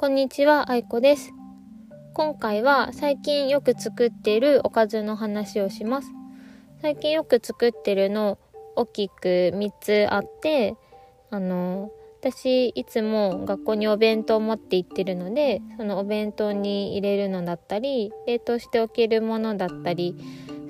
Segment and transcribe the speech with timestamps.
[0.00, 1.32] こんにちは、あいこです。
[2.14, 6.12] 今回は最近よく作ってるおかずの話をします。
[6.80, 8.38] 最近よく作ってるの
[8.76, 10.76] 大きく3つあって、
[11.30, 11.90] あの、
[12.20, 20.14] 私いつも学校にお弁当を持って行ってるので、そのお弁当に入れるのだったり、冷凍しておけるものだったり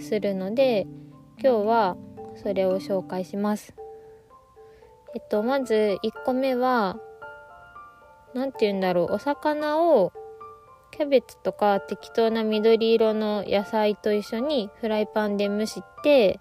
[0.00, 0.86] するので、
[1.38, 1.96] 今日は
[2.42, 3.74] それを紹介します。
[5.14, 6.98] えっと、まず1個目は、
[8.38, 9.14] 何て言うんだろう。
[9.14, 10.12] お魚を
[10.92, 16.40] キャベツとか適当な緑色の野菜と一緒にフライパンで蒸して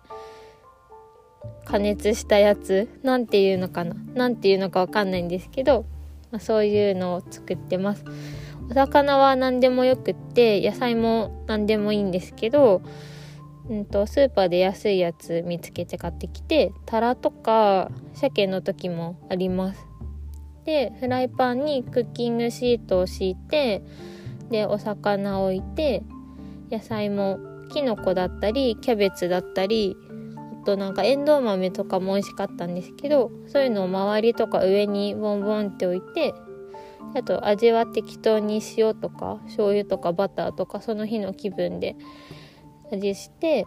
[1.66, 2.88] 加熱したやつ。
[3.04, 3.96] 何て言うのかな。
[4.14, 5.86] 何て言うのかわかんないんですけど、
[6.32, 8.06] まあ、そういうのを作ってます。
[8.70, 12.82] お魚は何でもよくって野菜も何でもいいんですけど、
[13.70, 19.88] うんと、スーパーで安いやつ見つけて買ってきてタラとか鮭の時もあります。
[20.68, 23.82] でフライパンにクッキングシートを敷いて
[24.50, 26.04] でお魚を置いて
[26.70, 27.40] 野菜も
[27.72, 29.96] きのこだったりキャベツだったり
[30.62, 36.34] あとなんかエンドウ豆とかも美味しかったんですけどそういうのを周りとか上にボンボンって置いて
[37.16, 41.96] あと味は適当に塩とか醤油とかバターとかその日の気分で
[42.92, 43.66] 味して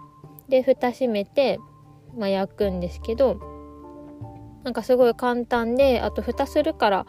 [0.51, 1.59] で蓋閉めて、
[2.15, 3.50] まあ、焼くんですけど
[4.65, 7.07] なんかすごい簡単であと蓋するから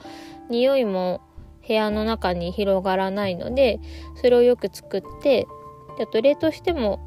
[0.50, 1.22] 匂いも
[1.68, 3.80] 部屋の中に広がらないので
[4.16, 5.48] それをよく作って
[6.02, 7.00] あと冷凍しても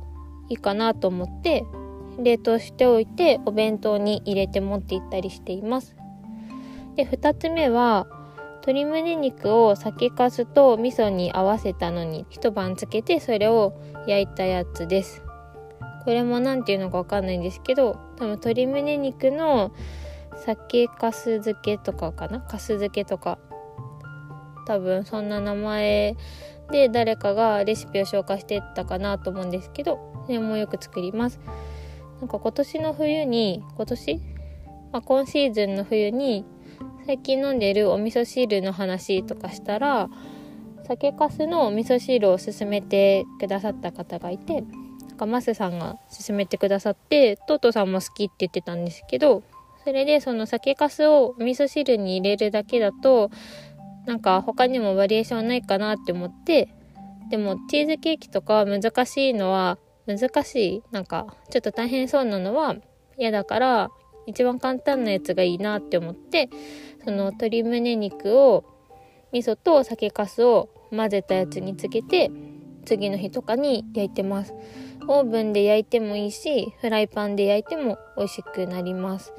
[0.49, 1.65] いいかなと思って
[2.19, 5.97] 冷凍しておいてお弁当に入れて持って行ったりしています。
[6.97, 8.07] で2つ目は
[8.67, 13.75] 鶏胸肉を酒粕と味噌に合わせたのに一晩つけてそれを
[14.07, 15.23] 焼いたやつです。
[16.05, 19.73] これも何て言うのかわかんないんですけど多分鶏胸肉の
[20.37, 22.41] 酒かす漬けとかかな？
[22.41, 23.39] かす漬けとか。
[24.67, 26.17] 多分そんな名前
[26.71, 31.39] で誰かがレシピを紹介してったかなと思うんですけどそれもよく作ります。
[32.21, 34.15] なんか今年の冬に今年、
[34.93, 36.47] まあ、今シーズンの冬に
[37.05, 40.09] 最近飲んでるお味噌汁の話とかしたら
[40.87, 49.43] 酒かすのお味噌汁を勧めてくださった方がいてなんかマスさんが勧めてくださってトートさんも好きって言ってたんですけど
[49.85, 53.31] それでその酒粕を味噌汁に入れるだけだと
[54.07, 56.69] なんか他にもバリエーションないかなって思って
[57.31, 62.77] でもチーズケーキとか難しいのは難しいなんかちょっと大変そうなのは
[63.19, 63.91] 嫌だから
[64.27, 66.49] 一番簡単なやつがいいなって思って
[67.05, 68.65] その鶏胸肉を
[69.33, 72.31] 味噌と酒粕を混ぜたやつにつけて
[72.87, 74.55] 次の日とかに焼いてます。
[75.07, 79.33] オーブンで焼いてもいいしフライパンで焼いても美味しくなります。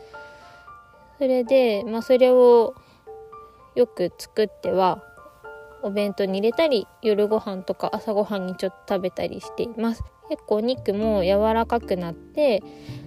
[1.18, 2.76] それで、まあ、それを
[3.76, 5.04] よく作っては
[5.84, 10.04] お弁当に入れたり夜ご飯とか朝ごはんにちょっと食べたりしています。
[10.30, 12.64] 結構お肉も柔らかくなって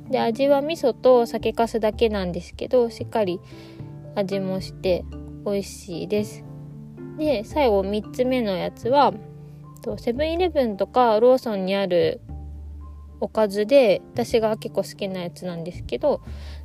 [0.09, 3.41] で味は味噌と酒粕だけなんですけどしっかり
[4.15, 5.05] 味もして
[5.45, 6.45] 美味しいです。
[7.19, 9.13] で最後3つ目のやつは
[9.99, 12.21] セブンイレブンとかローソンにある
[13.21, 16.21] おかずで私が結構好きなやつなんですけど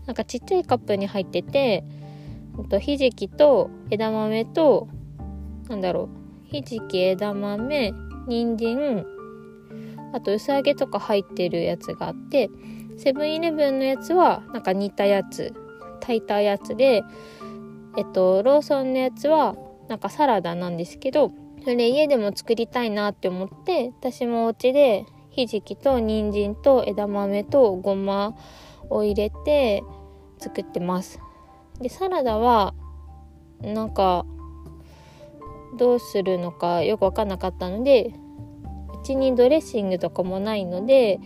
[0.05, 1.83] なんかちっちゃいカップに入ってて
[2.69, 4.87] とひじきと枝豆と
[5.69, 6.09] なんだろ
[6.45, 7.93] うひじき枝豆
[8.27, 9.05] 人参
[10.13, 12.49] あと薄揚げとか入ってるやつがあって
[12.97, 15.53] セブンイレブンのやつはなんか煮たやつ
[15.99, 17.03] 炊いたやつで
[17.97, 19.55] えっとローソンのやつは
[19.89, 21.31] なんかサラダなんですけど
[21.63, 28.35] それ家でも作りたいなって思って私もお家でひじきと人参と枝豆とごま
[28.93, 29.83] を入れて
[30.39, 31.19] 作ってます。
[31.81, 32.73] でサラダは
[33.61, 34.25] なんか
[35.77, 38.13] どうするのかよく分かんなかったので
[39.01, 41.19] うちにドレッシングとかもないので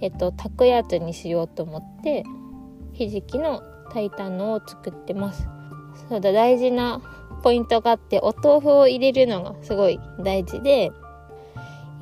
[0.00, 2.24] えっと炊くやつにしようと思って
[2.92, 5.48] ひじきの炊いたのを作ってます。
[6.08, 7.00] そうだ大事な
[7.42, 10.90] ポイントがあってお豆腐を入れるのがすごい大事で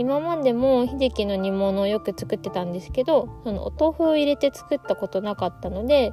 [0.02, 6.12] 今までもひじきの煮物をよく作ってたんですけどそのお豆腐を入れて作ったことなかったので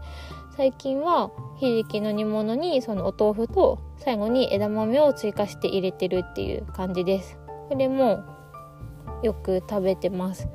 [0.55, 7.39] 最近はひじきの煮物にそのお豆腐と最後に枝豆を追加して入れてるっていう感じです。
[7.67, 8.23] これも
[9.23, 10.47] よく食べてます。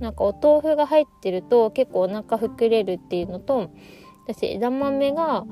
[0.00, 3.70] なんかお豆腐が入ってると結構お腹膨れるっていうのと
[4.26, 5.44] 私枝豆が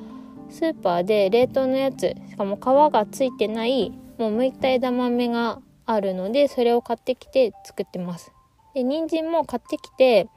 [0.51, 2.61] スーパーで冷凍のやつしかも皮
[2.93, 5.61] がついてないもう剥いた枝豆が
[5.93, 8.33] あるのでそれを買ってきて作ってます。
[8.75, 10.29] で人参も買ってきて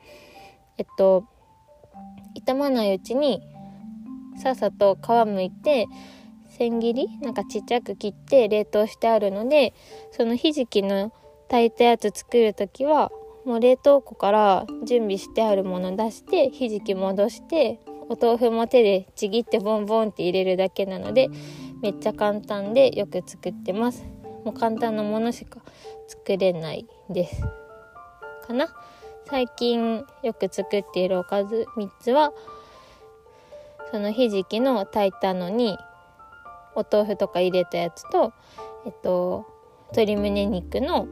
[0.78, 1.26] えっと
[2.34, 3.42] 傷まないうちに
[4.38, 5.88] さっさと皮むいて
[6.58, 9.74] 千切りなんかちっちゃく切って冷凍してあるので
[10.12, 11.12] そのひじきの
[11.50, 13.12] 炊いたやつ作る時は
[13.46, 17.80] もう冷凍庫から準備してあるもの出してひじき戻して
[18.10, 21.30] お豆腐も手でちぎってボンボンって入れるだけなので
[21.82, 24.15] めっちゃ簡単でよく作ってます。
[24.46, 25.60] もう簡単なものしか
[26.08, 27.42] 作れないです。
[28.48, 28.68] かな？
[29.28, 32.32] 最近よく作っているおかず3つは
[33.92, 35.78] そのひじきの炊いたのに
[36.76, 38.34] お豆腐とか入れたやつと
[38.86, 39.46] えっと
[39.92, 41.08] 鶏胸肉の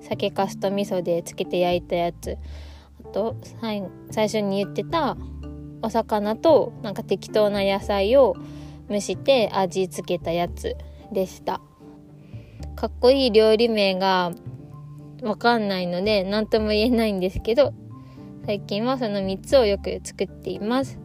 [0.00, 2.38] 酒かすと味噌でつけて焼いたやつ。
[3.04, 3.82] あと最
[4.28, 5.16] 初に言ってた
[5.82, 8.36] お魚となんか適当な野菜を
[8.88, 10.76] 蒸して味付けたやつ
[11.12, 11.60] でした。
[12.84, 14.30] かっこいい料理名が
[15.22, 17.72] わかんないので何とも言えないんですけど
[18.44, 20.98] 最近はその3つをよく作っています。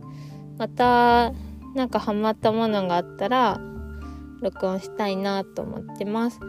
[0.58, 1.32] また
[1.76, 3.62] なんかハマったものがあったら
[4.42, 6.42] 録音したいなと思ってます。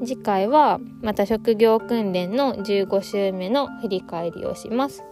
[0.00, 5.02] 次回はまた職業訓練の15週目の振り返りをします。